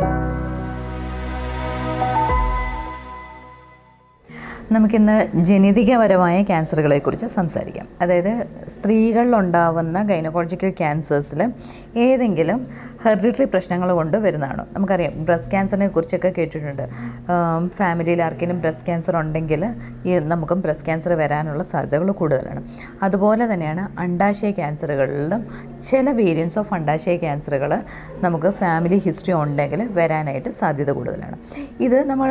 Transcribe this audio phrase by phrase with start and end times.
[0.00, 0.57] Música
[4.74, 5.14] നമുക്കിന്ന്
[5.48, 7.86] ജനിതകപരമായ ക്യാൻസറുകളെക്കുറിച്ച് സംസാരിക്കാം.
[8.02, 8.32] അതായത്
[8.72, 11.40] സ്ത്രീകളിലുണ്ടാവുന്ന ഗൈനക്കോളജിക്കൽ ക്യാൻസേഴ്സിൽ
[11.96, 12.58] ഏതെങ്കിലും
[13.04, 14.64] ഹെറിഡിറ്ററി പ്രശ്നങ്ങൾ കൊണ്ട് വരുന്നതാണോ?
[14.72, 16.84] നമുക്കറിയാം ബ്രസ്റ്റ് ക്യാൻസറിനെ കുറിച്ചൊക്കെ കേട്ടിട്ടുണ്ട്.
[17.78, 19.64] ഫാമിലിയിൽ ആർക്കെങ്കിലും ബ്രസ്റ്റ് ക്യാൻസർ ഉണ്ടെങ്കിൽ
[20.06, 22.62] ഈ നമുക്കും ബ്രസ്റ്റ് ക്യാൻസർ വരാനുള്ള സാധ്യതകൾ കൂടുതലാണ്.
[23.02, 25.42] അതുപോലെ തന്നെയാണ് അണ്ടാശയ ക്യാൻസറുകളിലും
[25.90, 27.72] ചില വേരിയൻസ് ഓഫ് അണ്ടാശയ ക്യാൻസറുകൾ
[28.26, 31.38] നമുക്ക് ഫാമിലി ഹിസ്റ്ററി ഉണ്ടെങ്കിൽ വരാനായിട്ട് സാധ്യത കൂടുതലാണ്.
[31.80, 32.30] ഇത് നമ്മൾ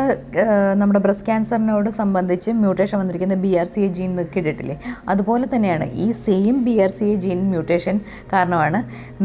[0.74, 1.90] നമ്മുടെ ബ്രസ്റ്റ് ക്യാൻസറിനോട്
[2.28, 4.76] സംബന്ധിച്ച് മ്യൂട്ടേഷൻ വന്നിരിക്കുന്ന B R C A gene കേട്ടിട്ടില്ലേ
[5.12, 7.96] അതുപോലെ തന്നെയാണ് ഈ same B R C A gene mutation
[8.34, 8.80] കാരണമാണ്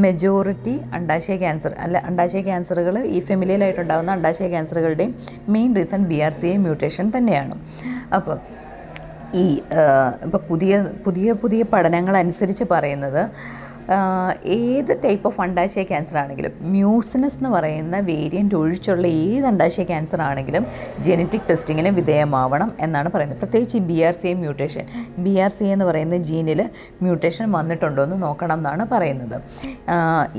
[0.05, 5.15] മെജോറിറ്റി അണ്ടാശയ ക്യാൻസർ അല്ല അണ്ടാശയ ക്യാൻസറുകൾ ഈ ഫെമിലിയിലായിട്ടുണ്ടാകുന്ന അണ്ടാശയ ക്യാൻസറുകളുടെയും
[5.55, 7.57] main reason B R C A mutation തന്നെയാണ്.
[8.19, 8.37] അപ്പോൾ
[9.43, 9.45] ഈ
[10.27, 10.73] ഇപ്പോൾ പുതിയ
[11.05, 13.23] പുതിയ പുതിയ പഠനങ്ങൾ അനുസരിച്ച് പറയുന്നത്
[14.57, 20.67] ഏത് ടൈപ്പ് ഓഫ് അണ്ടാശയ ക്യാൻസർ ആണെങ്കിലും മ്യൂസിനസ് എന്ന് പറയുന്ന വേരിയന്റ് ഒഴിച്ചുള്ള ഏത് അണ്ടാശയ ക്യാൻസർ ആണെങ്കിലും
[21.07, 23.39] ജനറ്റിക് ടെസ്റ്റിങ്ങിന് വിധേയമാവണം എന്നാണ് പറയുന്നത്.
[23.43, 24.85] പ്രത്യേകിച്ച് B R C mutation
[25.25, 26.63] B R C എന്ന് പറയുന്ന ജീനിൽ
[27.05, 29.37] മ്യൂട്ടേഷൻ വന്നിട്ടുണ്ടോ എന്ന് നോക്കണം എന്നാണ് പറയുന്നത്.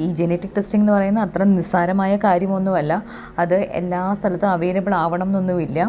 [0.06, 2.94] ഈ ജനറ്റിക് ടെസ്റ്റിംഗ് എന്ന് പറയുന്ന അത്ര നിസ്സാരമായ കാര്യമൊന്നുമല്ല.
[3.44, 5.80] അത് എല്ലാ സ്ഥലത്തും അവൈലബിൾ ആവണം എന്നൊന്നുമില്ല.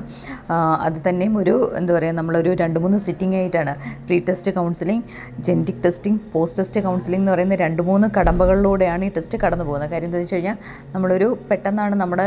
[0.87, 3.75] അത് തന്നെയും ഒരു എന്താ പറയുക നമ്മളൊരു രണ്ട് മൂന്ന് സിറ്റിംഗ് ആയിട്ടാണ്
[4.07, 5.05] pre test counselling
[5.47, 9.91] genetic testing post test counselling എന്ന് പറയുന്ന രണ്ട് മൂന്ന് കടമ്പകളിലൂടെയാണ് ഈ ടെസ്റ്റ് കടന്നു പോകുന്നത്.
[9.93, 10.57] കാര്യം എന്താ വെച്ച് കഴിഞ്ഞാൽ
[10.95, 12.27] നമ്മളൊരു പെട്ടെന്നാണ് നമ്മുടെ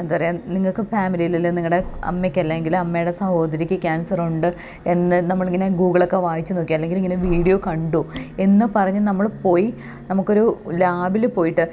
[0.00, 1.78] എന്താ പറയുക നിങ്ങൾക്ക് ഫാമിലിയിൽ അല്ലെങ്കിൽ നിങ്ങളുടെ
[2.10, 4.48] അമ്മയ്ക്ക് അല്ലെങ്കിൽ അമ്മയുടെ സഹോദരിക്ക് ക്യാൻസർ ഉണ്ട്
[4.92, 8.00] എന്ന് നമ്മളിങ്ങനെ ഗൂഗിളൊക്കെ വായിച്ച് നോക്കി അല്ലെങ്കിൽ ഇങ്ങനെ വീഡിയോ കണ്ടു
[8.46, 9.68] എന്ന് പറഞ്ഞ് നമ്മൾ പോയി
[10.10, 10.44] നമുക്കൊരു
[10.82, 11.64] ലാബിൽ പോയിട്ട്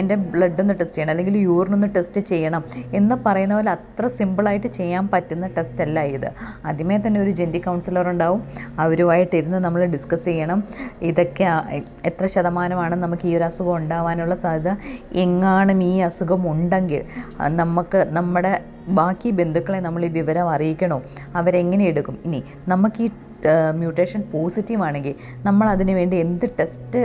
[0.00, 2.62] എന്റെ ബ്ലഡ് ഒന്ന് ടെസ്റ്റ് ചെയ്യണം അല്ലെങ്കിൽ യൂറിൻ ഒന്ന് ടെസ്റ്റ് ചെയ്യണം
[2.98, 6.28] എന്ന് പറയുന്ന പോലെ അത്ര സിമ്പിളായിട്ട് ചെയ്യാൻ പറ്റുന്ന ടെസ്റ്റ് അല്ല ഇത്.
[6.68, 8.40] ആദ്യമേ തന്നെ ഒരു ജെന്റി കൗൺസിലർ ഉണ്ടാവും
[8.84, 10.58] അവരുമായിട്ടിരുന്ന് നമ്മൾ ഡിസ്കസ് ചെയ്യണം
[11.08, 11.46] ഇതൊക്കെ
[12.10, 14.72] എത്ര ശതമാനമാണ് നമുക്ക് ഈ ഒരു അസുഖം ഉണ്ടാവാനുള്ള സാധ്യത.
[15.24, 17.02] എങ്ങാനും ഈ അസുഖം ഉണ്ടെങ്കിൽ
[17.60, 18.52] നമുക്ക് നമ്മുടെ
[18.98, 20.98] ബാക്കി ബന്ധുക്കളെ നമ്മൾ ഈ വിവരം അറിയിക്കണോ?
[21.36, 22.18] അവരെങ്ങനെ എടുക്കും?
[22.24, 23.08] ഇനി നമുക്ക് ഈ
[23.80, 25.14] മ്യൂട്ടേഷൻ പോസിറ്റീവ് ആണെങ്കിൽ
[25.46, 27.00] നമ്മൾ അതിന് വേണ്ടി എന്ത് ടെസ്റ്റ്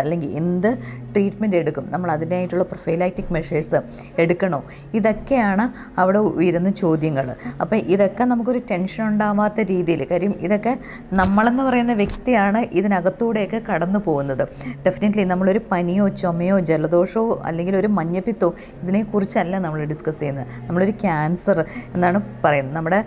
[0.00, 0.70] അല്ലെങ്കിൽ എന്ത്
[1.12, 1.84] ട്രീറ്റ്മെന്റ് എടുക്കും.
[1.90, 3.80] നമ്മൾ അതിനായിട്ടുള്ള പ്രൊഫൈലൈറ്റിക് മെഷേഴ്സ്
[4.18, 4.60] എടുക്കണോ?
[4.94, 5.64] ഇതൊക്കെയാണ്
[6.00, 7.28] അവിടെ ഉയരുന്ന ചോദ്യങ്ങൾ.
[7.60, 10.78] അപ്പോൾ ഇതൊക്കെ നമുക്കൊരു ടെൻഷൻ ഉണ്ടാവാത്ത രീതിയിൽ കാര്യം ഇതൊക്കെ
[11.12, 14.44] നമ്മളെന്ന് പറയുന്ന വ്യക്തിയാണ് ഇതിനകത്തൂടെയൊക്കെ കടന്നു പോകുന്നത്.
[14.86, 20.46] ഡെഫിനറ്റ്ലി നമ്മളൊരു പനിയോ ചുമയോ ജലദോഷമോ അല്ലെങ്കിൽ ഒരു മഞ്ഞപ്പിത്തോ ഇതിനെക്കുറിച്ചല്ല നമ്മൾ ഡിസ്കസ് ചെയ്യുന്നത്.
[20.68, 21.64] നമ്മളൊരു ക്യാൻസർ
[21.94, 22.76] എന്നാണ് പറയുന്നത്.
[22.76, 23.00] നമ്മുടെ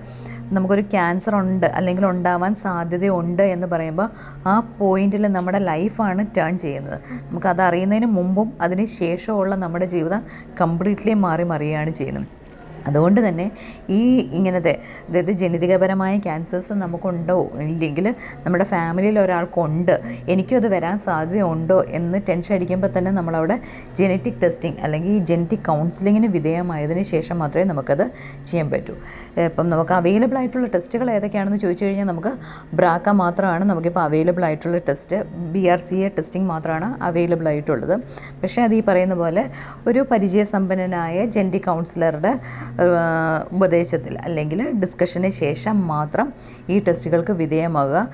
[0.55, 4.07] നമുക്കൊരു ക്യാൻസർ ഉണ്ട് അല്ലെങ്കിൽ ഉണ്ടാവാൻ സാധ്യതയുണ്ട് എന്ന് പറയുമ്പോൾ
[4.45, 6.97] ആ പോയിന്റിൽ നമ്മുടെ ലൈഫാണ് ടേൺ ചെയ്യുന്നത്.
[7.29, 7.61] നമുക്കത്
[7.91, 10.21] അറിയുന്നതിന് മുമ്പും അതിന് ശേഷമുള്ള നമ്മുടെ ജീവിതം
[10.61, 12.27] കംപ്ലീറ്റ്ലി മാറി മറിയുകയാണ് ചെയ്യുന്നത്.
[12.87, 13.51] അതുകൊണ്ട് തന്നെ
[13.89, 14.01] ഈ
[14.37, 14.73] ഇങ്ങനത്തെ
[15.09, 17.37] അതായത് ജനിതകപരമായ ക്യാൻസേഴ്സ് നമുക്കുണ്ടോ?
[17.73, 18.15] ഇല്ലെങ്കിൽ
[18.45, 19.95] നമ്മുടെ ഫാമിലിയിൽ ഒരാൾക്കുണ്ട്.
[20.29, 23.57] എനിക്കും അത് വരാൻ സാധ്യതയുണ്ടോ എന്ന് ടെൻഷൻ അടിക്കുമ്പോൾ തന്നെ നമ്മളവിടെ
[23.99, 28.05] ജനറ്റിക് ടെസ്റ്റിംഗ് അല്ലെങ്കിൽ ജനറ്റിക് കൗൺസിലിങ്ങിന് വിധേയമായതിന് ശേഷം മാത്രമേ നമുക്കത്
[28.45, 28.95] ചെയ്യാൻ പറ്റൂ.
[29.45, 32.31] ഇപ്പം നമുക്ക് അവൈലബിൾ ആയിട്ടുള്ള ടെസ്റ്റുകൾ ഏതൊക്കെയാണെന്ന് ചോദിച്ചു കഴിഞ്ഞാൽ നമുക്ക്
[32.73, 33.63] ബ്രാക്ക മാത്രമാണ്.
[33.63, 35.17] നമുക്കിപ്പോൾ അവൈലബിൾ ആയിട്ടുള്ള test
[35.53, 37.95] B R C A testing മാത്രമാണ് അവൈലബിൾ ആയിട്ടുള്ളത്.
[38.43, 39.43] പക്ഷേ അത് ഈ പറയുന്ന പോലെ
[39.87, 42.33] ഒരു പരിചയസമ്പന്നനായ ജെന്റി കൗൺസിലറുടെ
[43.53, 46.33] ഉപദേശത്തിൽ അല്ലെങ്കിൽ ഡിസ്കഷന് ശേഷം മാത്രം
[46.69, 48.09] ഈ ടെസ്റ്റുകൾക്ക് വിധേയമാകുക.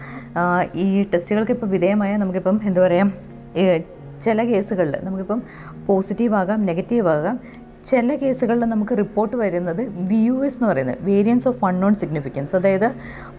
[0.75, 3.77] ഈ ടെസ്റ്റുകൾക്ക് ഇപ്പോൾ വിധേയമായാൽ നമുക്കിപ്പം എന്താ പറയുക
[4.25, 5.43] ചില കേസുകളിൽ നമുക്കിപ്പം
[5.87, 7.39] പോസിറ്റീവ് ആകാം നെഗറ്റീവ് ആകാം.
[7.87, 12.91] ചില കേസുകളിൽ നമുക്ക് റിപ്പോർട്ട് വരുന്നത് വി യു എസ് എന്ന് പറയുന്നത് വേരിയൻസ് ഓഫ് അൺനോൺ സിഗ്നിഫിക്കൻസ് അതായത്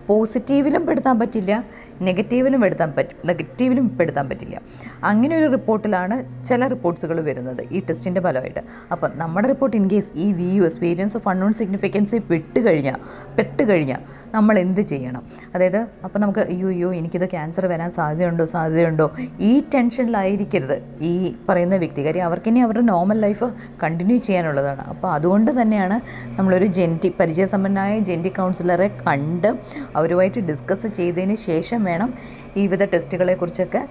[0.06, 1.64] പോസിറ്റീവിലും പെടുത്താൻ പറ്റില്ല
[2.02, 4.60] നെഗറ്റീവിലും പെടുത്താൻ പറ്റും നെഗറ്റീവിലും പെടുത്താൻ പറ്റില്ല.
[5.04, 8.62] അങ്ങനെ ഒരു റിപ്പോർട്ടിലാണ് ചില റിപ്പോർട്ട്സുകൾ വരുന്നത് ഈ ടെസ്റ്റിന്റെ ഫലമായിട്ട്.
[8.92, 12.98] അപ്പം നമ്മുടെ റിപ്പോർട്ട് ഇൻ കേസ് ഈ V U S variance of unknown significance പെട്ട് കഴിഞ്ഞാൽ
[13.38, 14.00] പെട്ട് കഴിഞ്ഞാൽ
[14.34, 15.22] നമ്മൾ എന്ത് ചെയ്യണം?
[15.54, 19.10] അതായത് അപ്പോൾ നമുക്ക് അയ്യോ അയ്യോ എനിക്കിത് ക്യാൻസർ വരാൻ സാധ്യതയുണ്ടോ സാധ്യതയുണ്ടോ?
[19.40, 23.44] ഈ ടെൻഷനിലായിരിക്കരുത് ഈ പറയുന്ന വ്യക്തി കാര്യം അവർക്കിനി അവരുടെ നോർമൽ ലൈഫ്
[23.82, 24.82] കണ്ടിന്യൂ ചെയ്യാനുള്ളതാണ്.
[24.92, 25.98] അപ്പോൾ അതുകൊണ്ട് തന്നെയാണ്
[26.38, 29.50] നമ്മളൊരു ജെന്റി പരിചയസമ്പന്നനായ ജെന്റി കൗൺസിലറെ കണ്ട്
[29.98, 32.12] അവരുമായിട്ട് ഡിസ്കസ് ചെയ്തതിന് ശേഷം വേണം
[32.56, 33.82] ഈ വിധ ടെസ്റ്റുകളെക്കുറിച്ചൊക്കെ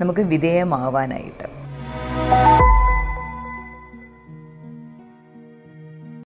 [0.00, 1.48] നമുക്ക് വിധേയമാവാനായിട്ട്.